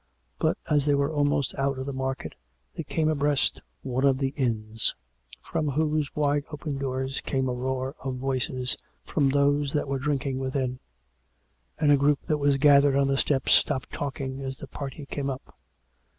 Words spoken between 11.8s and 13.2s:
a group that was gathered on the